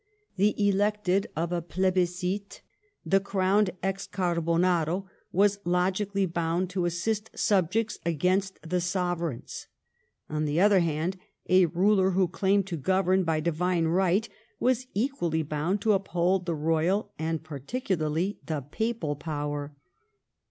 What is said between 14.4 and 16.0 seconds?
was equally bound to